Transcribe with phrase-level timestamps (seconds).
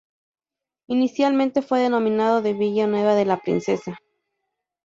[0.87, 3.99] Inicialmente fue denominado de Villa Nueva de la Princesa.